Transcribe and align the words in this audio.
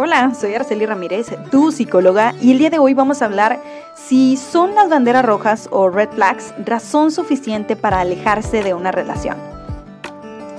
Hola, 0.00 0.32
soy 0.32 0.54
Arceli 0.54 0.86
Ramírez, 0.86 1.26
tu 1.50 1.72
psicóloga, 1.72 2.32
y 2.40 2.52
el 2.52 2.58
día 2.58 2.70
de 2.70 2.78
hoy 2.78 2.94
vamos 2.94 3.20
a 3.20 3.24
hablar 3.24 3.60
si 3.96 4.36
son 4.36 4.76
las 4.76 4.88
banderas 4.88 5.24
rojas 5.24 5.68
o 5.72 5.88
red 5.88 6.08
flags 6.10 6.54
razón 6.64 7.10
suficiente 7.10 7.74
para 7.74 7.98
alejarse 7.98 8.62
de 8.62 8.74
una 8.74 8.92
relación. 8.92 9.36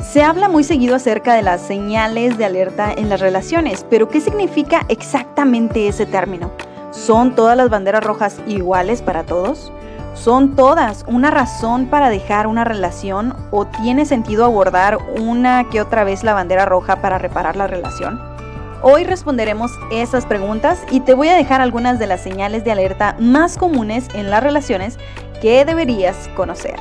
Se 0.04 0.23
habla 0.23 0.49
muy 0.49 0.65
seguido 0.65 0.94
acerca 0.94 1.36
de 1.36 1.41
las 1.41 1.62
señales 1.62 2.38
de 2.38 2.44
alerta 2.44 2.91
en 2.91 3.07
las 3.07 3.21
relaciones, 3.21 3.86
pero 3.89 4.10
¿qué 4.10 4.20
significa 4.20 4.86
exactamente 4.89 5.88
ese 5.88 6.06
término? 6.06 6.52
¿Son 6.92 7.34
todas 7.34 7.56
las 7.56 7.70
banderas 7.70 8.04
rojas 8.04 8.42
iguales 8.46 9.02
para 9.02 9.24
todos? 9.24 9.71
¿Son 10.16 10.58
todas 10.58 11.06
una 11.08 11.32
razón 11.32 11.86
para 11.86 12.10
dejar 12.10 12.46
una 12.46 12.66
relación 12.66 13.34
o 13.52 13.66
tiene 13.66 14.06
sentido 14.06 14.44
abordar 14.44 14.98
una 15.18 15.70
que 15.70 15.80
otra 15.80 16.04
vez 16.04 16.26
la 16.26 16.34
bandera 16.34 16.66
roja 16.66 16.98
para 16.98 17.20
reparar 17.20 17.56
la 17.56 17.68
relación? 17.68 18.29
Hoy 18.82 19.04
responderemos 19.04 19.71
esas 19.92 20.25
preguntas 20.25 20.79
y 20.89 21.01
te 21.01 21.14
voy 21.14 21.28
a 21.28 21.36
dejar 21.36 21.60
algunas 21.60 22.00
de 22.00 22.07
las 22.07 22.21
señales 22.21 22.64
de 22.64 22.71
alerta 22.71 23.14
más 23.19 23.57
comunes 23.57 24.07
en 24.14 24.29
las 24.29 24.42
relaciones 24.42 24.97
que 25.42 25.65
deberías 25.65 26.29
conocer. 26.29 26.78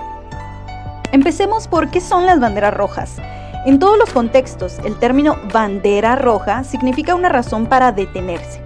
Empecemos 1.10 1.66
por 1.66 1.90
qué 1.90 2.00
son 2.00 2.24
las 2.24 2.38
banderas 2.38 2.72
rojas. 2.72 3.16
En 3.66 3.80
todos 3.80 3.98
los 3.98 4.10
contextos, 4.10 4.78
el 4.84 4.96
término 5.00 5.38
bandera 5.52 6.14
roja 6.14 6.62
significa 6.62 7.16
una 7.16 7.30
razón 7.30 7.66
para 7.66 7.90
detenerse. 7.90 8.62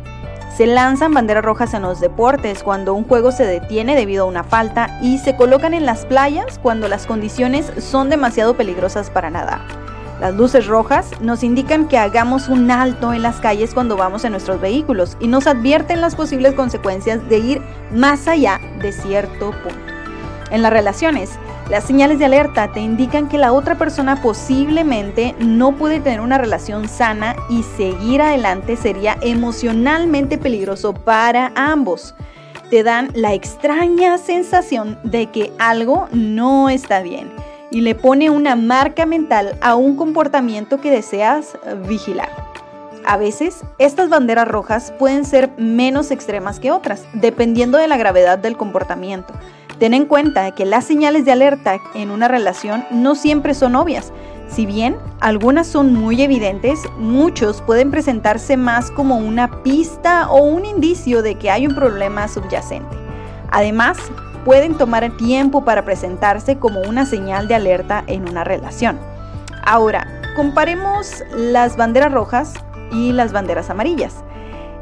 Se 0.55 0.67
lanzan 0.67 1.15
banderas 1.15 1.43
rojas 1.43 1.73
en 1.73 1.81
los 1.81 2.01
deportes 2.01 2.63
cuando 2.63 2.93
un 2.93 3.05
juego 3.05 3.33
se 3.33 3.47
detiene 3.47 3.95
debido 3.95 4.25
a 4.25 4.29
una 4.29 4.45
falta 4.45 4.99
y 5.01 5.17
se 5.17 5.37
colocan 5.37 5.73
en 5.73 5.87
las 5.87 6.05
playas 6.05 6.59
cuando 6.59 6.87
las 6.87 7.07
condiciones 7.07 7.73
son 7.79 8.11
demasiado 8.11 8.55
peligrosas 8.59 9.09
para 9.09 9.31
nadar. 9.31 9.82
Las 10.23 10.37
luces 10.37 10.69
rojas 10.69 11.11
nos 11.21 11.43
indican 11.43 11.89
que 11.89 11.99
hagamos 11.99 12.49
un 12.49 12.71
alto 12.71 13.13
en 13.13 13.23
las 13.23 13.41
calles 13.41 13.75
cuando 13.75 13.97
vamos 13.97 14.25
en 14.25 14.31
nuestros 14.31 14.61
vehículos 14.61 15.17
y 15.19 15.27
nos 15.27 15.49
advierten 15.49 16.01
las 16.01 16.15
posibles 16.15 16.55
consecuencias 16.55 17.29
de 17.29 17.39
ir 17.39 17.63
más 17.91 18.29
allá 18.29 18.61
de 18.81 18.93
cierto 18.93 19.51
punto. 19.51 19.93
En 20.53 20.63
las 20.63 20.73
relaciones, 20.73 21.31
las 21.69 21.83
señales 21.83 22.21
de 22.21 22.27
alerta 22.27 22.71
te 22.71 22.79
indican 22.79 23.29
que 23.29 23.37
la 23.37 23.53
otra 23.53 23.75
persona 23.75 24.23
posiblemente 24.23 25.35
no 25.41 25.73
puede 25.73 25.99
tener 25.99 26.21
una 26.21 26.39
relación 26.39 26.89
sana 26.89 27.35
y 27.51 27.65
seguir 27.65 28.23
adelante 28.23 28.77
sería 28.77 29.19
emocionalmente 29.23 30.39
peligroso 30.39 30.95
para 30.95 31.51
ambos. 31.57 32.15
Te 32.71 32.85
dan 32.85 33.11
la 33.15 33.35
extraña 33.35 34.19
sensación 34.19 35.01
de 35.03 35.33
que 35.33 35.53
algo 35.59 36.07
no 36.13 36.69
está 36.69 37.03
bien 37.03 37.33
y 37.73 37.81
le 37.81 37.95
pone 37.95 38.31
una 38.31 38.55
marca 38.55 39.07
mental 39.07 39.57
a 39.61 39.75
un 39.75 39.97
comportamiento 39.97 40.81
que 40.81 40.91
deseas 40.91 41.57
vigilar. 41.89 42.29
A 43.05 43.17
veces, 43.17 43.65
estas 43.79 44.09
banderas 44.11 44.47
rojas 44.47 44.93
pueden 44.97 45.25
ser 45.25 45.51
menos 45.57 46.13
extremas 46.13 46.61
que 46.61 46.71
otras, 46.71 47.05
dependiendo 47.15 47.79
de 47.79 47.89
la 47.89 47.97
gravedad 47.97 48.39
del 48.39 48.57
comportamiento. 48.57 49.35
Ten 49.81 49.95
en 49.95 50.05
cuenta 50.05 50.55
que 50.55 50.67
las 50.67 50.85
señales 50.85 51.25
de 51.25 51.33
alerta 51.33 51.81
en 51.95 52.13
una 52.13 52.29
relación 52.29 52.85
no 52.93 53.17
siempre 53.17 53.55
son 53.55 53.75
obvias. 53.75 54.13
Si 54.49 54.67
bien 54.67 54.97
algunas 55.19 55.67
son 55.67 55.95
muy 55.95 56.23
evidentes, 56.23 56.79
muchos 56.99 57.63
pueden 57.63 57.91
presentarse 57.91 58.57
más 58.57 58.91
como 58.91 59.17
una 59.17 59.63
pista 59.63 60.29
o 60.31 60.43
un 60.45 60.67
indicio 60.67 61.23
de 61.23 61.37
que 61.37 61.51
hay 61.51 61.67
un 61.67 61.75
problema 61.75 62.29
subyacente. 62.29 62.97
Además, 63.51 63.99
pueden 64.45 64.77
tomar 64.77 65.17
tiempo 65.17 65.65
para 65.65 65.85
presentarse 65.85 66.59
como 66.59 66.81
una 66.83 67.07
señal 67.07 67.49
de 67.49 67.55
alerta 67.55 68.05
en 68.07 68.29
una 68.29 68.45
relación. 68.45 68.99
Ahora, 69.65 70.07
comparemos 70.37 71.23
las 71.35 71.77
banderas 71.77 72.13
rojas 72.13 72.55
y 72.91 73.13
las 73.13 73.33
banderas 73.33 73.71
amarillas. 73.71 74.25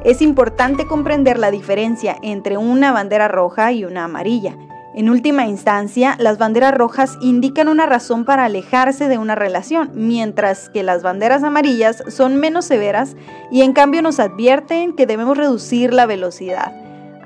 Es 0.05 0.23
importante 0.23 0.87
comprender 0.87 1.39
la 1.39 1.51
diferencia 1.51 2.17
entre 2.23 2.57
una 2.57 2.93
bandera 2.93 3.29
roja 3.29 3.73
y 3.73 3.85
una 3.85 4.05
amarilla. 4.05 4.57
En 4.93 5.09
última 5.09 5.47
instancia, 5.47 6.17
las 6.19 6.39
banderas 6.39 6.75
rojas 6.75 7.17
indican 7.21 7.69
una 7.69 7.87
razón 7.87 8.25
para 8.25 8.47
alejarse 8.47 9.09
de 9.09 9.19
una 9.19 9.37
relación, 9.37 9.91
mientras 9.95 10.69
que 10.69 10.83
las 10.83 11.03
banderas 11.03 11.45
amarillas 11.45 12.03
son 12.09 12.37
menos 12.37 12.65
severas 12.65 13.15
y 13.53 13.63
en 13.63 13.73
cambio 13.73 14.03
nos 14.03 14.19
advierten 14.19 14.95
que 14.95 15.07
debemos 15.07 15.37
reducir 15.37 15.93
la 15.93 16.07
velocidad. 16.07 16.73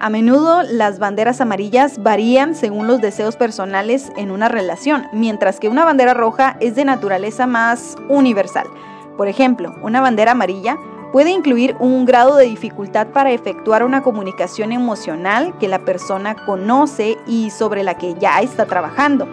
A 0.04 0.10
menudo 0.10 0.62
las 0.62 0.98
banderas 0.98 1.40
amarillas 1.40 2.02
varían 2.02 2.54
según 2.54 2.86
los 2.86 3.00
deseos 3.00 3.36
personales 3.36 4.12
en 4.18 4.30
una 4.30 4.50
relación, 4.50 5.06
mientras 5.14 5.58
que 5.58 5.70
una 5.70 5.86
bandera 5.86 6.12
roja 6.12 6.58
es 6.60 6.74
de 6.74 6.84
naturaleza 6.84 7.46
más 7.46 7.96
universal. 8.10 8.66
Por 9.16 9.28
ejemplo, 9.28 9.74
una 9.80 10.02
bandera 10.02 10.32
amarilla 10.32 10.76
puede 11.10 11.30
incluir 11.30 11.74
un 11.80 12.04
grado 12.04 12.36
de 12.36 12.44
dificultad 12.44 13.06
para 13.14 13.30
efectuar 13.30 13.82
una 13.82 14.02
comunicación 14.02 14.72
emocional 14.72 15.56
que 15.58 15.68
la 15.68 15.86
persona 15.86 16.36
conoce 16.44 17.16
y 17.26 17.48
sobre 17.48 17.82
la 17.82 17.96
que 17.96 18.12
ya 18.12 18.40
está 18.40 18.66
trabajando. 18.66 19.26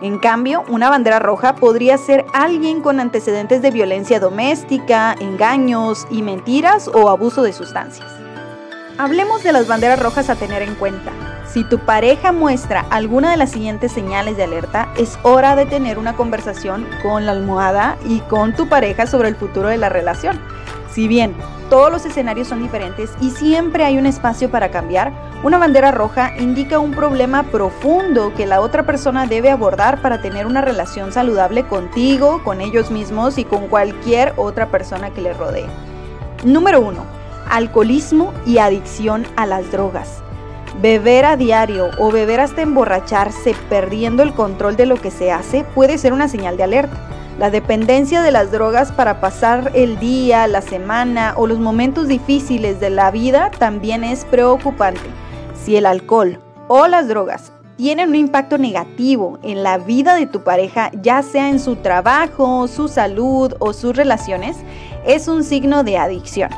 En 0.00 0.18
cambio, 0.18 0.64
una 0.68 0.88
bandera 0.88 1.18
roja 1.18 1.54
podría 1.54 1.98
ser 1.98 2.24
alguien 2.32 2.80
con 2.80 2.98
antecedentes 2.98 3.60
de 3.60 3.70
violencia 3.70 4.20
doméstica, 4.20 5.16
engaños 5.20 6.06
y 6.10 6.22
mentiras 6.22 6.88
o 6.88 7.10
abuso 7.10 7.42
de 7.42 7.52
sustancias. 7.52 8.13
Hablemos 8.96 9.42
de 9.42 9.52
las 9.52 9.66
banderas 9.66 9.98
rojas 9.98 10.30
a 10.30 10.36
tener 10.36 10.62
en 10.62 10.76
cuenta. 10.76 11.10
Si 11.52 11.64
tu 11.64 11.80
pareja 11.80 12.30
muestra 12.30 12.86
alguna 12.90 13.32
de 13.32 13.36
las 13.36 13.50
siguientes 13.50 13.90
señales 13.90 14.36
de 14.36 14.44
alerta, 14.44 14.88
es 14.96 15.18
hora 15.24 15.56
de 15.56 15.66
tener 15.66 15.98
una 15.98 16.14
conversación 16.14 16.86
con 17.02 17.26
la 17.26 17.32
almohada 17.32 17.96
y 18.06 18.20
con 18.20 18.54
tu 18.54 18.68
pareja 18.68 19.08
sobre 19.08 19.28
el 19.28 19.34
futuro 19.34 19.68
de 19.68 19.78
la 19.78 19.88
relación. 19.88 20.40
Si 20.92 21.08
bien 21.08 21.34
todos 21.70 21.90
los 21.90 22.06
escenarios 22.06 22.46
son 22.46 22.62
diferentes 22.62 23.10
y 23.20 23.30
siempre 23.30 23.84
hay 23.84 23.98
un 23.98 24.06
espacio 24.06 24.48
para 24.48 24.70
cambiar, 24.70 25.12
una 25.42 25.58
bandera 25.58 25.90
roja 25.90 26.32
indica 26.38 26.78
un 26.78 26.92
problema 26.92 27.42
profundo 27.42 28.32
que 28.36 28.46
la 28.46 28.60
otra 28.60 28.86
persona 28.86 29.26
debe 29.26 29.50
abordar 29.50 30.02
para 30.02 30.22
tener 30.22 30.46
una 30.46 30.60
relación 30.60 31.10
saludable 31.10 31.66
contigo, 31.66 32.44
con 32.44 32.60
ellos 32.60 32.92
mismos 32.92 33.38
y 33.38 33.44
con 33.44 33.66
cualquier 33.66 34.34
otra 34.36 34.70
persona 34.70 35.10
que 35.10 35.20
le 35.20 35.32
rodee. 35.32 35.66
Número 36.44 36.80
1 36.80 37.23
alcoholismo 37.48 38.32
y 38.46 38.58
adicción 38.58 39.26
a 39.36 39.46
las 39.46 39.70
drogas. 39.70 40.22
Beber 40.80 41.24
a 41.24 41.36
diario 41.36 41.90
o 41.98 42.10
beber 42.10 42.40
hasta 42.40 42.62
emborracharse 42.62 43.54
perdiendo 43.68 44.22
el 44.22 44.34
control 44.34 44.76
de 44.76 44.86
lo 44.86 44.96
que 44.96 45.10
se 45.10 45.30
hace 45.30 45.64
puede 45.74 45.98
ser 45.98 46.12
una 46.12 46.28
señal 46.28 46.56
de 46.56 46.64
alerta. 46.64 46.96
La 47.38 47.50
dependencia 47.50 48.22
de 48.22 48.30
las 48.30 48.52
drogas 48.52 48.92
para 48.92 49.20
pasar 49.20 49.72
el 49.74 49.98
día, 49.98 50.46
la 50.46 50.62
semana 50.62 51.34
o 51.36 51.46
los 51.46 51.58
momentos 51.58 52.06
difíciles 52.06 52.80
de 52.80 52.90
la 52.90 53.10
vida 53.10 53.50
también 53.58 54.04
es 54.04 54.24
preocupante. 54.24 55.00
Si 55.54 55.76
el 55.76 55.86
alcohol 55.86 56.40
o 56.68 56.86
las 56.86 57.08
drogas 57.08 57.52
tienen 57.76 58.10
un 58.10 58.14
impacto 58.14 58.58
negativo 58.58 59.38
en 59.42 59.62
la 59.62 59.78
vida 59.78 60.14
de 60.14 60.26
tu 60.26 60.44
pareja, 60.44 60.90
ya 61.02 61.22
sea 61.22 61.48
en 61.48 61.58
su 61.58 61.76
trabajo, 61.76 62.68
su 62.68 62.88
salud 62.88 63.54
o 63.58 63.72
sus 63.72 63.96
relaciones, 63.96 64.56
es 65.04 65.26
un 65.26 65.42
signo 65.42 65.82
de 65.82 65.98
adicción. 65.98 66.50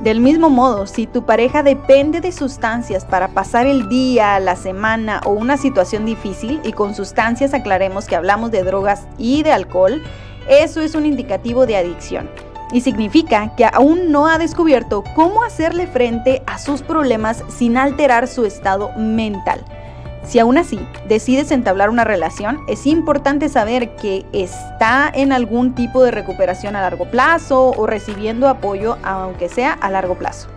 Del 0.00 0.20
mismo 0.20 0.50
modo, 0.50 0.86
si 0.86 1.06
tu 1.06 1.24
pareja 1.24 1.62
depende 1.62 2.20
de 2.20 2.32
sustancias 2.32 3.04
para 3.04 3.28
pasar 3.28 3.66
el 3.66 3.88
día, 3.88 4.38
la 4.40 4.56
semana 4.56 5.20
o 5.24 5.30
una 5.30 5.56
situación 5.56 6.04
difícil, 6.04 6.60
y 6.64 6.72
con 6.72 6.94
sustancias 6.94 7.54
aclaremos 7.54 8.06
que 8.06 8.16
hablamos 8.16 8.50
de 8.50 8.64
drogas 8.64 9.06
y 9.18 9.42
de 9.42 9.52
alcohol, 9.52 10.02
eso 10.48 10.82
es 10.82 10.94
un 10.94 11.06
indicativo 11.06 11.64
de 11.64 11.76
adicción. 11.76 12.28
Y 12.72 12.80
significa 12.80 13.54
que 13.56 13.64
aún 13.64 14.10
no 14.10 14.26
ha 14.26 14.36
descubierto 14.36 15.04
cómo 15.14 15.42
hacerle 15.42 15.86
frente 15.86 16.42
a 16.46 16.58
sus 16.58 16.82
problemas 16.82 17.44
sin 17.48 17.76
alterar 17.76 18.26
su 18.26 18.44
estado 18.44 18.90
mental. 18.98 19.64
Si 20.24 20.38
aún 20.38 20.56
así 20.56 20.80
decides 21.06 21.50
entablar 21.50 21.90
una 21.90 22.04
relación, 22.04 22.60
es 22.66 22.86
importante 22.86 23.48
saber 23.48 23.94
que 23.96 24.24
está 24.32 25.10
en 25.12 25.32
algún 25.32 25.74
tipo 25.74 26.02
de 26.02 26.10
recuperación 26.10 26.76
a 26.76 26.80
largo 26.80 27.10
plazo 27.10 27.72
o 27.76 27.86
recibiendo 27.86 28.48
apoyo, 28.48 28.96
aunque 29.02 29.48
sea 29.48 29.72
a 29.72 29.90
largo 29.90 30.14
plazo. 30.16 30.48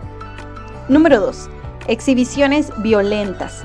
Número 0.88 1.20
2. 1.20 1.50
Exhibiciones 1.86 2.72
violentas. 2.78 3.64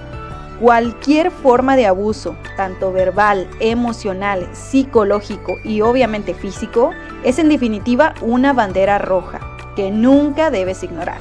Cualquier 0.60 1.32
forma 1.32 1.76
de 1.76 1.88
abuso, 1.88 2.36
tanto 2.58 2.92
verbal, 2.92 3.50
emocional, 3.60 4.48
psicológico 4.54 5.56
y 5.64 5.82
obviamente 5.82 6.34
físico, 6.34 6.92
es 7.24 7.40
en 7.40 7.50
definitiva 7.50 8.14
una 8.22 8.54
bandera 8.54 8.98
roja 8.98 9.40
que 9.76 9.90
nunca 9.90 10.52
debes 10.52 10.84
ignorar. 10.84 11.20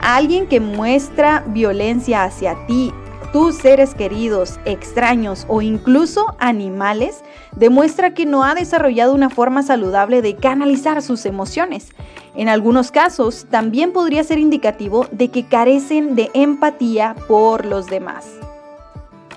Alguien 0.00 0.46
que 0.46 0.58
muestra 0.58 1.44
violencia 1.46 2.24
hacia 2.24 2.56
ti 2.66 2.92
tus 3.32 3.56
seres 3.56 3.94
queridos, 3.94 4.60
extraños 4.64 5.46
o 5.48 5.62
incluso 5.62 6.36
animales, 6.38 7.24
demuestra 7.56 8.12
que 8.12 8.26
no 8.26 8.44
ha 8.44 8.54
desarrollado 8.54 9.14
una 9.14 9.30
forma 9.30 9.62
saludable 9.62 10.20
de 10.20 10.36
canalizar 10.36 11.00
sus 11.02 11.24
emociones. 11.24 11.88
En 12.34 12.48
algunos 12.48 12.90
casos, 12.90 13.46
también 13.50 13.92
podría 13.92 14.22
ser 14.22 14.38
indicativo 14.38 15.06
de 15.10 15.28
que 15.28 15.46
carecen 15.46 16.14
de 16.14 16.30
empatía 16.34 17.16
por 17.26 17.64
los 17.64 17.86
demás. 17.86 18.26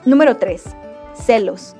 Número 0.03 0.37
3. 0.37 0.63
Celos, 1.13 1.75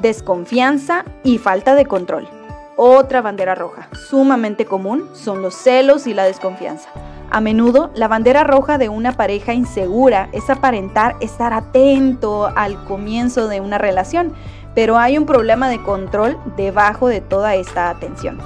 desconfianza 0.00 1.04
y 1.22 1.38
falta 1.38 1.74
de 1.74 1.84
control. 1.84 2.28
Otra 2.76 3.20
bandera 3.20 3.54
roja, 3.54 3.88
sumamente 4.08 4.64
común, 4.64 5.08
son 5.12 5.42
los 5.42 5.54
celos 5.54 6.06
y 6.06 6.14
la 6.14 6.24
desconfianza. 6.24 6.88
A 7.30 7.40
menudo, 7.40 7.90
la 7.94 8.08
bandera 8.08 8.42
roja 8.42 8.78
de 8.78 8.88
una 8.88 9.12
pareja 9.12 9.52
insegura 9.52 10.30
es 10.32 10.48
aparentar 10.48 11.16
estar 11.20 11.52
atento 11.52 12.50
al 12.56 12.82
comienzo 12.84 13.48
de 13.48 13.60
una 13.60 13.76
relación, 13.76 14.32
pero 14.74 14.96
hay 14.96 15.18
un 15.18 15.26
problema 15.26 15.68
de 15.68 15.82
control 15.82 16.38
debajo 16.56 17.06
de 17.08 17.20
toda 17.20 17.54
esta 17.54 17.90
atención. 17.90 18.38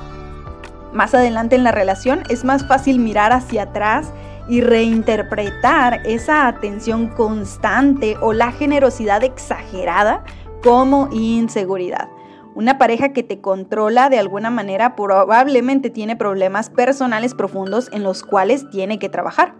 Más 0.93 1.15
adelante 1.15 1.55
en 1.55 1.63
la 1.63 1.71
relación 1.71 2.25
es 2.29 2.45
más 2.45 2.67
fácil 2.67 2.99
mirar 2.99 3.33
hacia 3.33 3.65
atrás 3.65 4.13
y 4.49 4.61
reinterpretar 4.61 6.01
esa 6.05 6.49
atención 6.49 7.07
constante 7.07 8.17
o 8.21 8.33
la 8.33 8.51
generosidad 8.51 9.23
exagerada 9.23 10.25
como 10.63 11.09
inseguridad. 11.13 12.09
Una 12.55 12.77
pareja 12.77 13.13
que 13.13 13.23
te 13.23 13.41
controla 13.41 14.11
de 14.11 14.19
alguna 14.19 14.51
manera 14.51 14.95
probablemente 14.95 15.89
tiene 15.89 16.17
problemas 16.17 16.69
personales 16.69 17.35
profundos 17.35 17.89
en 17.93 18.03
los 18.03 18.23
cuales 18.23 18.69
tiene 18.71 18.99
que 18.99 19.09
trabajar. 19.09 19.55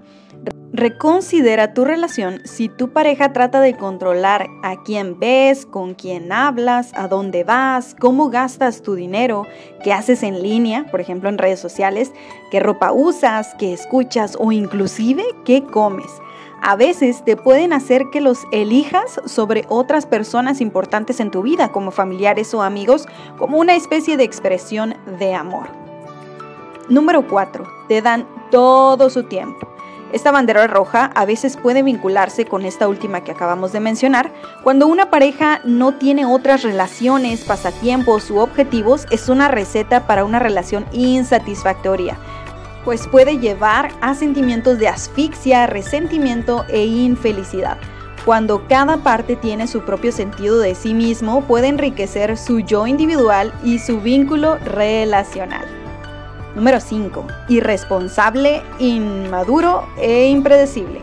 Reconsidera 0.75 1.75
tu 1.75 1.85
relación 1.85 2.41
si 2.45 2.69
tu 2.69 2.93
pareja 2.93 3.33
trata 3.33 3.61
de 3.61 3.77
controlar 3.77 4.47
a 4.63 4.83
quién 4.83 5.19
ves, 5.19 5.67
con 5.67 5.95
quién 5.95 6.33
hablas, 6.33 6.93
a 6.95 7.09
dónde 7.09 7.45
vas, 7.45 7.95
cómo 7.99 8.31
gastas 8.31 8.83
tu 8.83 8.95
dinero, 8.95 9.47
qué 9.85 9.93
haces 9.93 10.23
en 10.23 10.43
línea, 10.43 10.87
por 10.91 11.01
ejemplo 11.01 11.29
en 11.29 11.39
redes 11.39 11.61
sociales, 11.61 12.13
qué 12.51 12.61
ropa 12.61 12.93
usas, 12.93 13.55
qué 13.59 13.73
escuchas 13.73 14.37
o 14.41 14.51
inclusive 14.53 15.25
qué 15.45 15.63
comes 15.63 16.11
a 16.63 16.77
veces 16.77 17.25
te 17.25 17.37
pueden 17.37 17.73
hacer 17.73 18.09
que 18.11 18.21
los 18.21 18.45
elijas 18.53 19.21
sobre 19.27 19.65
otras 19.69 20.07
personas 20.07 20.61
importantes 20.61 21.19
en 21.19 21.33
tu 21.33 21.43
vida, 21.43 21.73
como 21.73 21.91
familiares 21.91 22.55
o 22.55 22.63
amigos, 22.63 23.09
como 23.37 23.59
una 23.59 23.75
especie 23.75 24.17
de 24.17 24.23
expresión 24.23 24.95
de 25.19 25.35
amor. 25.35 25.67
Número 26.89 27.27
4. 27.27 27.65
Te 27.89 28.01
dan 28.01 28.29
todo 28.53 29.11
su 29.11 29.25
tiempo. 29.25 29.69
Esta 30.13 30.31
bandera 30.31 30.67
roja 30.69 31.07
a 31.15 31.25
veces 31.25 31.57
puede 31.57 31.83
vincularse 31.83 32.45
con 32.45 32.65
esta 32.65 32.87
última 32.87 33.25
que 33.25 33.33
acabamos 33.33 33.73
de 33.73 33.81
mencionar. 33.81 34.31
Cuando 34.63 34.87
una 34.87 35.11
pareja 35.11 35.61
no 35.65 35.95
tiene 35.95 36.27
otras 36.27 36.63
relaciones, 36.63 37.45
pasatiempos 37.45 38.31
u 38.31 38.39
objetivos, 38.39 39.07
es 39.11 39.29
una 39.29 39.49
receta 39.49 40.07
para 40.07 40.25
una 40.25 40.39
relación 40.39 40.85
insatisfactoria 40.93 42.19
pues 42.85 43.07
puede 43.07 43.39
llevar 43.39 43.91
a 44.01 44.15
sentimientos 44.15 44.79
de 44.79 44.89
asfixia, 44.89 45.67
resentimiento 45.67 46.65
e 46.69 46.85
infelicidad. 46.85 47.79
Cuando 48.25 48.69
cada 48.69 48.99
parte 48.99 49.35
tiene 49.35 49.67
su 49.67 49.81
propio 49.83 50.13
sentido 50.13 50.59
de 50.61 50.75
sí 50.75 50.95
mismo, 50.95 51.43
puede 51.43 51.69
enriquecer 51.69 52.37
su 52.37 52.61
yo 52.61 52.87
individual 52.87 53.53
y 53.65 53.81
su 53.81 54.01
vínculo 54.01 54.59
relacional. 54.59 55.67
Número 56.55 56.79
5. 56.79 57.27
Irresponsable, 57.49 58.63
inmaduro 58.79 59.89
e 59.99 60.29
impredecible. 60.29 61.01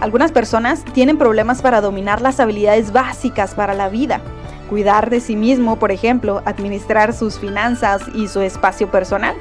Algunas 0.00 0.30
personas 0.30 0.84
tienen 0.84 1.18
problemas 1.18 1.62
para 1.62 1.80
dominar 1.80 2.20
las 2.20 2.40
habilidades 2.40 2.92
básicas 2.92 3.54
para 3.54 3.74
la 3.74 3.88
vida. 3.88 4.20
Cuidar 4.68 5.10
de 5.10 5.20
sí 5.20 5.34
mismo, 5.34 5.78
por 5.78 5.92
ejemplo, 5.92 6.42
administrar 6.44 7.12
sus 7.12 7.38
finanzas 7.38 8.02
y 8.14 8.28
su 8.28 8.40
espacio 8.40 8.90
personal 8.90 9.34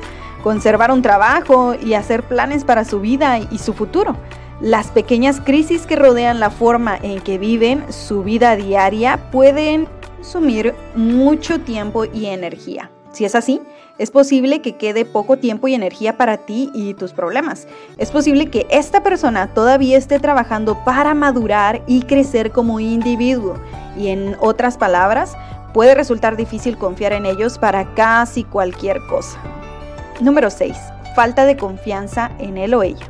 conservar 0.44 0.92
un 0.92 1.02
trabajo 1.02 1.76
y 1.76 1.94
hacer 1.94 2.24
planes 2.24 2.64
para 2.64 2.86
su 2.86 3.00
vida 3.00 3.40
y 3.40 3.58
su 3.58 3.74
futuro. 3.74 4.16
Las 4.60 4.88
pequeñas 4.88 5.42
crisis 5.42 5.86
que 5.86 5.96
rodean 5.96 6.40
la 6.40 6.52
forma 6.52 6.98
en 7.02 7.20
que 7.22 7.38
viven 7.38 7.84
su 7.92 8.24
vida 8.24 8.56
diaria 8.56 9.32
pueden 9.32 9.88
consumir 10.16 10.76
mucho 10.96 11.60
tiempo 11.62 12.06
y 12.06 12.28
energía. 12.28 12.92
Si 13.12 13.26
es 13.26 13.36
así, 13.36 13.60
es 13.98 14.10
posible 14.10 14.62
que 14.62 14.78
quede 14.78 15.04
poco 15.04 15.38
tiempo 15.38 15.68
y 15.68 15.74
energía 15.74 16.16
para 16.16 16.38
ti 16.38 16.72
y 16.74 16.94
tus 16.94 17.12
problemas. 17.12 17.68
Es 17.98 18.12
posible 18.12 18.50
que 18.50 18.66
esta 18.70 19.04
persona 19.04 19.48
todavía 19.48 19.98
esté 19.98 20.20
trabajando 20.20 20.84
para 20.86 21.14
madurar 21.14 21.82
y 21.88 22.04
crecer 22.04 22.52
como 22.52 22.80
individuo. 22.80 23.56
Y 23.98 24.08
en 24.08 24.38
otras 24.40 24.78
palabras, 24.78 25.36
puede 25.74 25.96
resultar 25.96 26.38
difícil 26.38 26.78
confiar 26.78 27.14
en 27.14 27.26
ellos 27.26 27.58
para 27.58 27.94
casi 27.94 28.44
cualquier 28.44 29.06
cosa. 29.08 29.40
Número 30.22 30.52
6. 30.52 30.78
Falta 31.16 31.46
de 31.46 31.58
confianza 31.58 32.32
en 32.38 32.58
él 32.58 32.76
o 32.76 32.84
ella. 32.84 33.08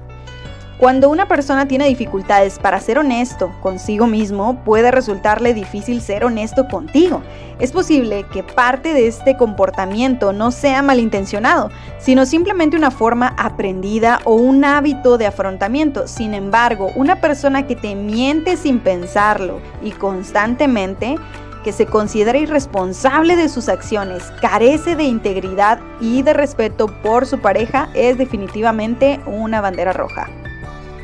Cuando 0.77 1.09
una 1.09 1.27
persona 1.27 1.67
tiene 1.67 1.85
dificultades 1.87 2.57
para 2.57 2.79
ser 2.79 2.97
honesto 2.97 3.51
consigo 3.61 4.07
mismo, 4.07 4.63
puede 4.63 4.89
resultarle 4.89 5.53
difícil 5.53 6.01
ser 6.01 6.23
honesto 6.23 6.67
contigo. 6.69 7.21
Es 7.59 7.71
posible 7.73 8.25
que 8.31 8.41
parte 8.41 8.93
de 8.93 9.07
este 9.07 9.35
comportamiento 9.35 10.31
no 10.33 10.49
sea 10.51 10.81
malintencionado, 10.81 11.69
sino 11.99 12.25
simplemente 12.25 12.77
una 12.77 12.89
forma 12.89 13.35
aprendida 13.37 14.21
o 14.23 14.33
un 14.33 14.63
hábito 14.63 15.19
de 15.19 15.27
afrontamiento. 15.27 16.07
Sin 16.07 16.33
embargo, 16.33 16.91
una 16.95 17.21
persona 17.21 17.67
que 17.67 17.75
te 17.75 17.93
miente 17.93 18.55
sin 18.57 18.79
pensarlo 18.79 19.59
y 19.83 19.91
constantemente 19.91 21.17
que 21.63 21.71
se 21.71 21.85
considera 21.85 22.37
irresponsable 22.37 23.35
de 23.35 23.49
sus 23.49 23.69
acciones, 23.69 24.23
carece 24.41 24.95
de 24.95 25.03
integridad 25.03 25.79
y 25.99 26.21
de 26.21 26.33
respeto 26.33 26.87
por 27.01 27.25
su 27.25 27.39
pareja, 27.39 27.89
es 27.93 28.17
definitivamente 28.17 29.19
una 29.25 29.61
bandera 29.61 29.93
roja. 29.93 30.29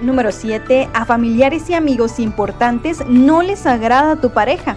Número 0.02 0.32
7. 0.32 0.90
A 0.94 1.06
familiares 1.06 1.70
y 1.70 1.74
amigos 1.74 2.20
importantes 2.20 3.06
no 3.08 3.42
les 3.42 3.66
agrada 3.66 4.16
tu 4.22 4.30
pareja. 4.30 4.76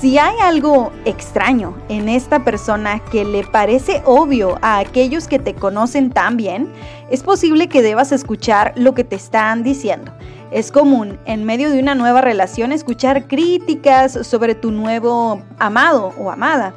Si 0.00 0.18
hay 0.18 0.36
algo 0.40 0.90
extraño 1.04 1.76
en 1.88 2.08
esta 2.08 2.44
persona 2.44 2.98
que 2.98 3.24
le 3.24 3.44
parece 3.44 4.02
obvio 4.04 4.58
a 4.60 4.78
aquellos 4.78 5.28
que 5.28 5.38
te 5.38 5.54
conocen 5.54 6.10
tan 6.10 6.36
bien, 6.36 6.68
es 7.10 7.22
posible 7.22 7.68
que 7.68 7.82
debas 7.82 8.10
escuchar 8.10 8.72
lo 8.76 8.94
que 8.94 9.04
te 9.04 9.16
están 9.16 9.62
diciendo. 9.62 10.12
Es 10.52 10.70
común 10.70 11.18
en 11.24 11.44
medio 11.44 11.70
de 11.70 11.80
una 11.80 11.94
nueva 11.94 12.20
relación 12.20 12.72
escuchar 12.72 13.26
críticas 13.26 14.12
sobre 14.26 14.54
tu 14.54 14.70
nuevo 14.70 15.42
amado 15.58 16.12
o 16.18 16.30
amada. 16.30 16.74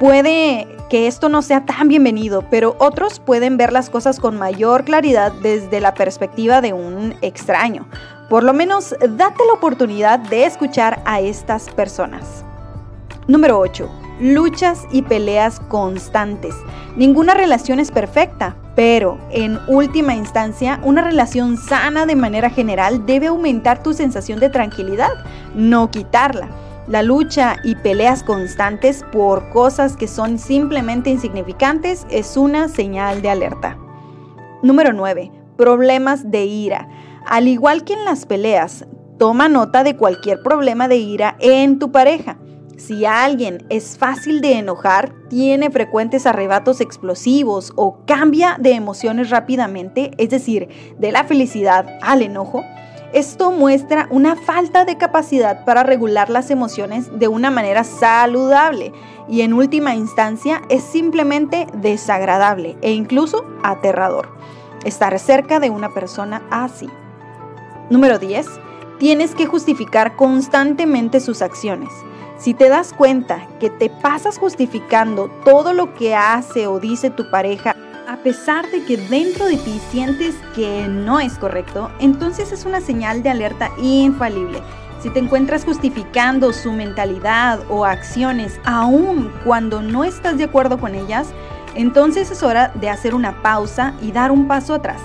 Puede 0.00 0.66
que 0.90 1.06
esto 1.06 1.28
no 1.28 1.40
sea 1.42 1.64
tan 1.64 1.86
bienvenido, 1.86 2.44
pero 2.50 2.74
otros 2.80 3.20
pueden 3.20 3.56
ver 3.56 3.72
las 3.72 3.90
cosas 3.90 4.18
con 4.18 4.36
mayor 4.36 4.84
claridad 4.84 5.32
desde 5.40 5.80
la 5.80 5.94
perspectiva 5.94 6.60
de 6.60 6.72
un 6.72 7.14
extraño. 7.22 7.86
Por 8.28 8.42
lo 8.42 8.52
menos 8.52 8.90
date 8.98 9.44
la 9.46 9.52
oportunidad 9.54 10.18
de 10.18 10.44
escuchar 10.44 11.00
a 11.04 11.20
estas 11.20 11.70
personas. 11.70 12.44
Número 13.28 13.58
8. 13.58 14.05
Luchas 14.20 14.86
y 14.90 15.02
peleas 15.02 15.60
constantes. 15.60 16.54
Ninguna 16.96 17.34
relación 17.34 17.80
es 17.80 17.90
perfecta, 17.90 18.56
pero 18.74 19.18
en 19.30 19.58
última 19.68 20.14
instancia, 20.14 20.80
una 20.82 21.02
relación 21.02 21.58
sana 21.58 22.06
de 22.06 22.16
manera 22.16 22.48
general 22.48 23.04
debe 23.04 23.26
aumentar 23.26 23.82
tu 23.82 23.92
sensación 23.92 24.40
de 24.40 24.48
tranquilidad, 24.48 25.10
no 25.54 25.90
quitarla. 25.90 26.48
La 26.88 27.02
lucha 27.02 27.56
y 27.64 27.74
peleas 27.74 28.22
constantes 28.22 29.04
por 29.12 29.50
cosas 29.50 29.96
que 29.96 30.08
son 30.08 30.38
simplemente 30.38 31.10
insignificantes 31.10 32.06
es 32.08 32.36
una 32.36 32.68
señal 32.68 33.20
de 33.20 33.30
alerta. 33.30 33.76
Número 34.62 34.92
9. 34.92 35.30
Problemas 35.58 36.30
de 36.30 36.44
ira. 36.44 36.88
Al 37.26 37.48
igual 37.48 37.84
que 37.84 37.92
en 37.92 38.04
las 38.04 38.24
peleas, 38.24 38.86
toma 39.18 39.48
nota 39.48 39.84
de 39.84 39.96
cualquier 39.96 40.42
problema 40.42 40.88
de 40.88 40.96
ira 40.96 41.36
en 41.40 41.78
tu 41.78 41.90
pareja. 41.92 42.38
Si 42.76 43.06
alguien 43.06 43.64
es 43.70 43.96
fácil 43.96 44.42
de 44.42 44.58
enojar, 44.58 45.14
tiene 45.30 45.70
frecuentes 45.70 46.26
arrebatos 46.26 46.82
explosivos 46.82 47.72
o 47.74 47.98
cambia 48.06 48.56
de 48.60 48.72
emociones 48.72 49.30
rápidamente, 49.30 50.10
es 50.18 50.28
decir, 50.28 50.68
de 50.98 51.10
la 51.10 51.24
felicidad 51.24 51.86
al 52.02 52.20
enojo, 52.20 52.64
esto 53.14 53.50
muestra 53.50 54.08
una 54.10 54.36
falta 54.36 54.84
de 54.84 54.98
capacidad 54.98 55.64
para 55.64 55.84
regular 55.84 56.28
las 56.28 56.50
emociones 56.50 57.18
de 57.18 57.28
una 57.28 57.50
manera 57.50 57.82
saludable 57.82 58.92
y 59.26 59.40
en 59.40 59.54
última 59.54 59.94
instancia 59.94 60.60
es 60.68 60.82
simplemente 60.82 61.66
desagradable 61.72 62.76
e 62.82 62.92
incluso 62.92 63.46
aterrador 63.62 64.28
estar 64.84 65.18
cerca 65.18 65.60
de 65.60 65.70
una 65.70 65.94
persona 65.94 66.42
así. 66.50 66.90
Número 67.88 68.18
10. 68.18 68.46
Tienes 68.98 69.34
que 69.34 69.46
justificar 69.46 70.16
constantemente 70.16 71.20
sus 71.20 71.40
acciones. 71.40 71.90
Si 72.38 72.52
te 72.52 72.68
das 72.68 72.92
cuenta 72.92 73.46
que 73.58 73.70
te 73.70 73.88
pasas 73.88 74.36
justificando 74.36 75.30
todo 75.42 75.72
lo 75.72 75.94
que 75.94 76.14
hace 76.14 76.66
o 76.66 76.78
dice 76.78 77.08
tu 77.08 77.30
pareja, 77.30 77.74
a 78.06 78.18
pesar 78.18 78.70
de 78.70 78.84
que 78.84 78.98
dentro 78.98 79.46
de 79.46 79.56
ti 79.56 79.80
sientes 79.90 80.34
que 80.54 80.86
no 80.86 81.18
es 81.18 81.38
correcto, 81.38 81.90
entonces 81.98 82.52
es 82.52 82.66
una 82.66 82.82
señal 82.82 83.22
de 83.22 83.30
alerta 83.30 83.70
infalible. 83.78 84.60
Si 85.00 85.08
te 85.08 85.18
encuentras 85.18 85.64
justificando 85.64 86.52
su 86.52 86.72
mentalidad 86.72 87.60
o 87.70 87.86
acciones 87.86 88.60
aun 88.64 89.32
cuando 89.42 89.80
no 89.80 90.04
estás 90.04 90.36
de 90.36 90.44
acuerdo 90.44 90.78
con 90.78 90.94
ellas, 90.94 91.28
entonces 91.74 92.30
es 92.30 92.42
hora 92.42 92.70
de 92.74 92.90
hacer 92.90 93.14
una 93.14 93.42
pausa 93.42 93.94
y 94.02 94.12
dar 94.12 94.30
un 94.30 94.46
paso 94.46 94.74
atrás. 94.74 95.00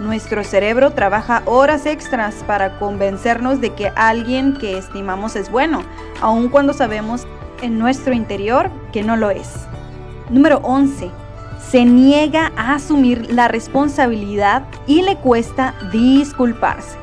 Nuestro 0.00 0.42
cerebro 0.42 0.90
trabaja 0.90 1.42
horas 1.46 1.86
extras 1.86 2.34
para 2.48 2.78
convencernos 2.78 3.60
de 3.60 3.74
que 3.74 3.92
alguien 3.94 4.54
que 4.54 4.76
estimamos 4.76 5.36
es 5.36 5.50
bueno, 5.50 5.82
aun 6.24 6.48
cuando 6.48 6.72
sabemos 6.72 7.26
en 7.60 7.78
nuestro 7.78 8.14
interior 8.14 8.70
que 8.92 9.02
no 9.02 9.14
lo 9.16 9.30
es. 9.30 9.50
Número 10.30 10.58
11. 10.62 11.10
se 11.70 11.84
niega 11.84 12.50
a 12.56 12.74
asumir 12.74 13.32
la 13.32 13.48
responsabilidad 13.48 14.64
y 14.86 15.02
le 15.02 15.16
cuesta 15.16 15.74
disculparse. 15.92 16.96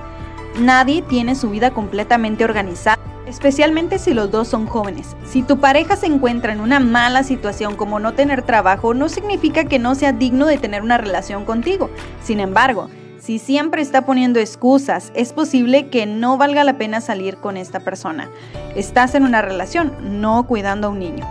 Nadie 0.60 1.02
tiene 1.02 1.36
su 1.36 1.50
vida 1.50 1.72
completamente 1.72 2.44
organizada, 2.44 2.98
especialmente 3.28 4.00
si 4.00 4.14
los 4.14 4.32
dos 4.32 4.48
son 4.48 4.66
jóvenes. 4.66 5.16
Si 5.26 5.44
tu 5.44 5.60
pareja 5.60 5.96
se 5.96 6.08
encuentra 6.08 6.52
en 6.54 6.62
una 6.62 6.80
mala 6.80 7.24
situación 7.24 7.76
como 7.76 8.00
no 8.00 8.14
tener 8.14 8.44
trabajo, 8.44 8.94
no 8.94 9.08
significa 9.08 9.66
que 9.66 9.78
no 9.78 9.94
sea 9.94 10.14
digno 10.14 10.46
de 10.46 10.58
tener 10.58 10.82
una 10.82 10.98
relación 10.98 11.46
contigo. 11.46 11.90
Sin 12.24 12.40
embargo, 12.40 12.90
si 13.22 13.38
siempre 13.38 13.84
está 13.84 14.04
poniendo 14.04 14.40
excusas, 14.40 15.12
es 15.14 15.32
posible 15.32 15.90
que 15.90 16.08
no 16.08 16.38
valga 16.38 16.64
la 16.64 16.80
pena 16.80 17.02
salir 17.02 17.38
con 17.38 17.56
esta 17.56 17.80
persona. 17.80 18.32
Estás 18.76 19.14
en 19.14 19.24
una 19.24 19.44
relación, 19.44 20.20
no 20.20 20.48
cuidando 20.48 20.88
a 20.88 20.90
un 20.90 21.00
niño. 21.00 21.28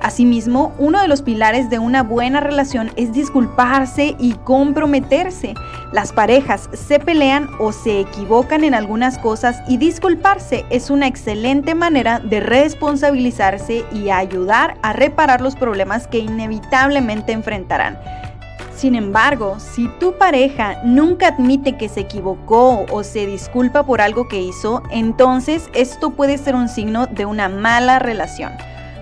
Asimismo, 0.00 0.72
uno 0.78 1.00
de 1.00 1.08
los 1.08 1.22
pilares 1.22 1.68
de 1.68 1.78
una 1.78 2.02
buena 2.02 2.40
relación 2.40 2.90
es 2.96 3.12
disculparse 3.12 4.16
y 4.18 4.32
comprometerse. 4.32 5.54
Las 5.92 6.12
parejas 6.12 6.70
se 6.72 6.98
pelean 6.98 7.48
o 7.60 7.72
se 7.72 8.00
equivocan 8.00 8.64
en 8.64 8.74
algunas 8.74 9.18
cosas 9.18 9.62
y 9.68 9.76
disculparse 9.76 10.64
es 10.70 10.88
una 10.90 11.06
excelente 11.06 11.74
manera 11.74 12.20
de 12.20 12.40
responsabilizarse 12.40 13.84
y 13.92 14.08
ayudar 14.08 14.78
a 14.82 14.92
reparar 14.94 15.42
los 15.42 15.56
problemas 15.56 16.08
que 16.08 16.18
inevitablemente 16.18 17.32
enfrentarán. 17.32 17.98
Sin 18.82 18.96
embargo, 18.96 19.58
si 19.60 19.86
tu 20.00 20.14
pareja 20.14 20.82
nunca 20.82 21.28
admite 21.28 21.76
que 21.76 21.88
se 21.88 22.00
equivocó 22.00 22.84
o 22.90 23.04
se 23.04 23.26
disculpa 23.26 23.84
por 23.84 24.00
algo 24.00 24.26
que 24.26 24.42
hizo, 24.42 24.82
entonces 24.90 25.70
esto 25.72 26.10
puede 26.10 26.36
ser 26.36 26.56
un 26.56 26.68
signo 26.68 27.06
de 27.06 27.24
una 27.24 27.48
mala 27.48 28.00
relación. 28.00 28.50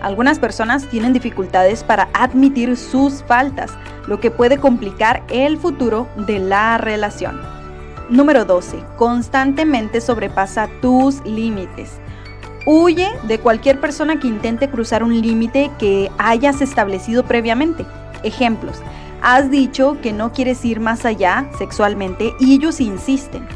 Algunas 0.03 0.39
personas 0.39 0.87
tienen 0.91 1.15
dificultades 1.15 1.83
para 1.83 2.11
admitir 2.13 2.77
sus 2.77 3.23
faltas, 3.23 3.71
lo 4.07 4.21
que 4.21 4.31
puede 4.31 4.59
complicar 4.59 5.23
el 5.31 5.57
futuro 5.57 6.07
de 6.15 6.41
la 6.41 6.77
relación. 6.77 7.41
Número 8.11 8.45
12. 8.45 8.85
Constantemente 8.99 10.03
sobrepasa 10.03 10.69
tus 10.83 11.25
límites. 11.25 11.93
Huye 12.67 13.09
de 13.23 13.41
cualquier 13.41 13.81
persona 13.81 14.21
que 14.21 14.29
intente 14.29 14.69
cruzar 14.69 15.03
un 15.03 15.19
límite 15.23 15.71
que 15.79 16.11
hayas 16.19 16.61
establecido 16.61 17.25
previamente. 17.25 17.87
Ejemplos. 18.23 18.83
Has 19.23 19.51
dicho 19.51 19.99
que 20.03 20.13
no 20.13 20.33
quieres 20.33 20.65
ir 20.65 20.81
más 20.81 21.05
allá 21.05 21.51
sexualmente 21.59 22.33
y 22.41 22.55
ellos 22.55 22.81
insisten. 22.81 23.47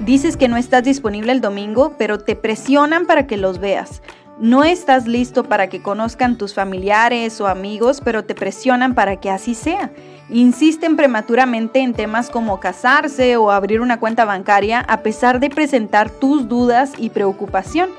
Dices 0.00 0.36
que 0.36 0.48
no 0.48 0.56
estás 0.56 0.82
disponible 0.82 1.30
el 1.32 1.40
domingo, 1.40 1.94
pero 1.96 2.18
te 2.18 2.34
presionan 2.34 3.06
para 3.06 3.26
que 3.26 3.36
los 3.36 3.58
veas. 3.58 4.02
No 4.40 4.64
estás 4.64 5.06
listo 5.06 5.44
para 5.44 5.68
que 5.68 5.80
conozcan 5.80 6.36
tus 6.36 6.54
familiares 6.54 7.40
o 7.40 7.46
amigos, 7.46 8.00
pero 8.04 8.24
te 8.24 8.34
presionan 8.34 8.94
para 8.96 9.20
que 9.20 9.30
así 9.30 9.54
sea. 9.54 9.92
Insisten 10.28 10.96
prematuramente 10.96 11.78
en 11.78 11.94
temas 11.94 12.30
como 12.30 12.58
casarse 12.58 13.36
o 13.36 13.52
abrir 13.52 13.80
una 13.80 14.00
cuenta 14.00 14.24
bancaria 14.24 14.80
a 14.80 15.02
pesar 15.02 15.38
de 15.38 15.50
presentar 15.50 16.10
tus 16.10 16.48
dudas 16.48 16.92
y 16.98 17.10
preocupación. 17.10 17.90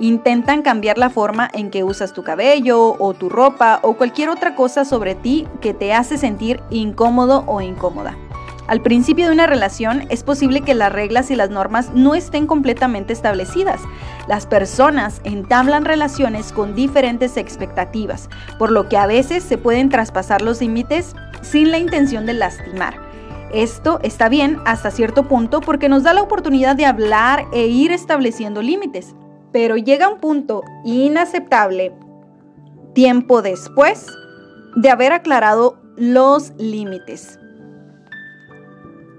Intentan 0.00 0.62
cambiar 0.62 0.96
la 0.96 1.10
forma 1.10 1.50
en 1.52 1.70
que 1.70 1.82
usas 1.82 2.12
tu 2.12 2.22
cabello 2.22 2.94
o 2.98 3.14
tu 3.14 3.28
ropa 3.28 3.80
o 3.82 3.94
cualquier 3.94 4.28
otra 4.28 4.54
cosa 4.54 4.84
sobre 4.84 5.16
ti 5.16 5.46
que 5.60 5.74
te 5.74 5.92
hace 5.92 6.18
sentir 6.18 6.62
incómodo 6.70 7.42
o 7.46 7.60
incómoda. 7.60 8.16
Al 8.68 8.82
principio 8.82 9.26
de 9.26 9.32
una 9.32 9.46
relación 9.46 10.04
es 10.10 10.22
posible 10.22 10.60
que 10.60 10.74
las 10.74 10.92
reglas 10.92 11.30
y 11.30 11.36
las 11.36 11.48
normas 11.48 11.90
no 11.94 12.14
estén 12.14 12.46
completamente 12.46 13.14
establecidas. 13.14 13.80
Las 14.28 14.46
personas 14.46 15.22
entablan 15.24 15.86
relaciones 15.86 16.52
con 16.52 16.74
diferentes 16.74 17.38
expectativas, 17.38 18.28
por 18.58 18.70
lo 18.70 18.88
que 18.88 18.98
a 18.98 19.06
veces 19.06 19.42
se 19.42 19.56
pueden 19.56 19.88
traspasar 19.88 20.42
los 20.42 20.60
límites 20.60 21.16
sin 21.40 21.70
la 21.70 21.78
intención 21.78 22.26
de 22.26 22.34
lastimar. 22.34 23.00
Esto 23.52 23.98
está 24.02 24.28
bien 24.28 24.58
hasta 24.66 24.90
cierto 24.90 25.26
punto 25.26 25.62
porque 25.62 25.88
nos 25.88 26.02
da 26.02 26.12
la 26.12 26.22
oportunidad 26.22 26.76
de 26.76 26.84
hablar 26.84 27.46
e 27.52 27.66
ir 27.66 27.90
estableciendo 27.90 28.60
límites, 28.60 29.14
pero 29.52 29.76
llega 29.76 30.08
un 30.08 30.20
punto 30.20 30.62
inaceptable 30.84 31.92
tiempo 32.94 33.42
después 33.42 34.06
de 34.76 34.90
haber 34.90 35.12
aclarado 35.12 35.78
los 35.96 36.52
límites. 36.58 37.38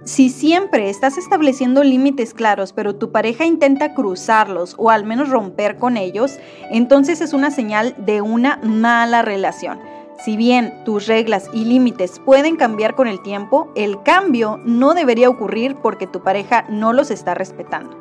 Si 0.06 0.30
siempre 0.30 0.90
estás 0.90 1.18
estableciendo 1.18 1.84
límites 1.84 2.34
claros, 2.34 2.74
pero 2.74 2.96
tu 2.96 3.12
pareja 3.12 3.46
intenta 3.46 3.94
cruzarlos 3.94 4.74
o 4.78 4.90
al 4.90 5.06
menos 5.06 5.30
romper 5.30 5.78
con 5.78 5.98
ellos, 5.98 6.40
entonces 6.72 7.22
es 7.22 7.34
una 7.34 7.52
señal 7.52 7.94
de 8.06 8.22
una 8.22 8.60
mala 8.64 9.22
relación. 9.22 9.80
Si 10.24 10.36
bien 10.36 10.74
tus 10.84 11.06
reglas 11.08 11.50
y 11.54 11.64
límites 11.64 12.20
pueden 12.26 12.56
cambiar 12.56 12.96
con 12.96 13.08
el 13.08 13.22
tiempo, 13.22 13.72
el 13.76 14.02
cambio 14.02 14.60
no 14.66 14.94
debería 14.94 15.30
ocurrir 15.30 15.76
porque 15.76 16.08
tu 16.08 16.22
pareja 16.24 16.66
no 16.70 16.92
los 16.92 17.12
está 17.12 17.36
respetando. 17.36 17.96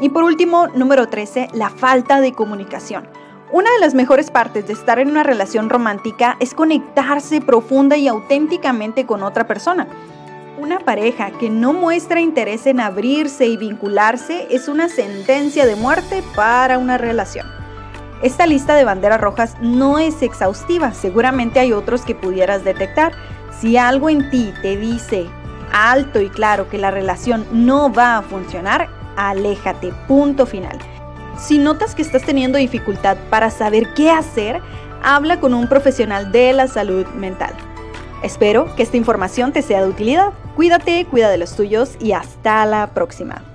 Y 0.00 0.08
por 0.08 0.24
último, 0.24 0.68
número 0.68 1.08
13, 1.08 1.48
la 1.52 1.68
falta 1.68 2.20
de 2.20 2.32
comunicación. 2.32 3.06
Una 3.52 3.70
de 3.72 3.80
las 3.80 3.94
mejores 3.94 4.30
partes 4.30 4.66
de 4.66 4.72
estar 4.72 4.98
en 4.98 5.10
una 5.10 5.24
relación 5.24 5.68
romántica 5.68 6.36
es 6.40 6.54
conectarse 6.54 7.40
profunda 7.40 7.96
y 7.96 8.08
auténticamente 8.08 9.04
con 9.04 9.22
otra 9.22 9.46
persona. 9.46 9.88
Una 10.58 10.78
pareja 10.78 11.32
que 11.32 11.50
no 11.50 11.72
muestra 11.72 12.20
interés 12.20 12.66
en 12.66 12.80
abrirse 12.80 13.46
y 13.46 13.56
vincularse 13.56 14.46
es 14.50 14.68
una 14.68 14.88
sentencia 14.88 15.66
de 15.66 15.74
muerte 15.74 16.22
para 16.36 16.78
una 16.78 16.96
relación. 16.96 17.46
Esta 18.22 18.46
lista 18.46 18.74
de 18.74 18.84
banderas 18.84 19.20
rojas 19.20 19.56
no 19.60 19.98
es 19.98 20.22
exhaustiva, 20.22 20.92
seguramente 20.92 21.58
hay 21.58 21.72
otros 21.72 22.02
que 22.02 22.14
pudieras 22.14 22.62
detectar. 22.64 23.12
Si 23.58 23.76
algo 23.76 24.08
en 24.08 24.30
ti 24.30 24.52
te 24.62 24.76
dice 24.76 25.26
alto 25.72 26.20
y 26.20 26.28
claro 26.28 26.68
que 26.68 26.78
la 26.78 26.90
relación 26.90 27.46
no 27.52 27.92
va 27.92 28.18
a 28.18 28.22
funcionar, 28.22 28.99
aléjate, 29.16 29.92
punto 30.06 30.46
final. 30.46 30.78
Si 31.38 31.58
notas 31.58 31.94
que 31.94 32.02
estás 32.02 32.22
teniendo 32.22 32.58
dificultad 32.58 33.16
para 33.30 33.50
saber 33.50 33.94
qué 33.94 34.10
hacer, 34.10 34.60
habla 35.02 35.40
con 35.40 35.54
un 35.54 35.68
profesional 35.68 36.32
de 36.32 36.52
la 36.52 36.68
salud 36.68 37.06
mental. 37.08 37.54
Espero 38.22 38.74
que 38.76 38.82
esta 38.82 38.98
información 38.98 39.52
te 39.52 39.62
sea 39.62 39.82
de 39.82 39.88
utilidad. 39.88 40.32
Cuídate, 40.54 41.06
cuida 41.06 41.30
de 41.30 41.38
los 41.38 41.56
tuyos 41.56 41.96
y 41.98 42.12
hasta 42.12 42.66
la 42.66 42.88
próxima. 42.88 43.49